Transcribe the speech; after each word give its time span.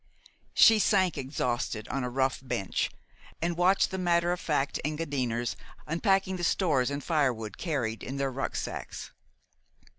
She 0.55 0.79
sank 0.79 1.15
exhausted 1.15 1.87
on 1.89 2.03
a 2.03 2.09
rough 2.09 2.39
bench, 2.41 2.89
and 3.39 3.55
watched 3.55 3.91
the 3.91 3.99
matter 3.99 4.31
of 4.31 4.39
fact 4.39 4.79
Engadiners 4.83 5.55
unpacking 5.85 6.37
the 6.37 6.43
stores 6.43 6.89
and 6.89 7.03
firewood 7.03 7.59
carried 7.59 8.01
in 8.01 8.17
their 8.17 8.31
rucksacks. 8.31 9.11